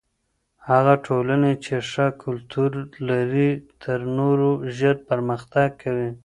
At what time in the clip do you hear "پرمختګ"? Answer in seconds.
5.09-5.69